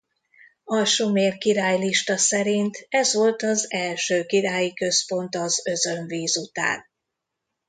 [0.63, 6.83] A sumer királylista szerint ez volt az első királyi központ az özönvíz után.